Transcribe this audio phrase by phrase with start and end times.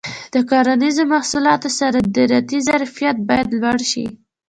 [0.33, 4.05] د کرنیزو محصولاتو صادراتي ظرفیت باید لوړ شي.